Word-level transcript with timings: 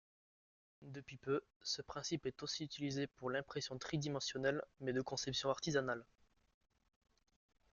Depuis 0.87 1.17
peu, 1.17 1.43
ce 1.61 1.83
principe 1.83 2.25
est 2.25 2.41
aussi 2.41 2.63
utilisé 2.63 3.05
pour 3.05 3.29
l'impression 3.29 3.77
tridimensionnelle 3.77 4.63
mais 4.79 4.93
de 4.93 5.01
conception 5.01 5.51
artisanale. 5.51 6.03